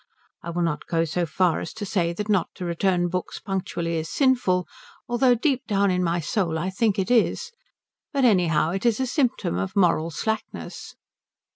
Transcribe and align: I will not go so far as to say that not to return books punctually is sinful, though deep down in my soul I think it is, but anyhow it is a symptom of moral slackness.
I 0.41 0.49
will 0.49 0.63
not 0.63 0.87
go 0.87 1.05
so 1.05 1.27
far 1.27 1.59
as 1.59 1.73
to 1.75 1.85
say 1.85 2.11
that 2.11 2.27
not 2.27 2.49
to 2.55 2.65
return 2.65 3.07
books 3.07 3.37
punctually 3.39 3.97
is 3.97 4.09
sinful, 4.09 4.67
though 5.07 5.35
deep 5.35 5.67
down 5.67 5.91
in 5.91 6.03
my 6.03 6.19
soul 6.19 6.57
I 6.57 6.71
think 6.71 6.97
it 6.97 7.11
is, 7.11 7.51
but 8.11 8.25
anyhow 8.25 8.71
it 8.71 8.83
is 8.83 8.99
a 8.99 9.05
symptom 9.05 9.55
of 9.59 9.75
moral 9.75 10.09
slackness. 10.09 10.95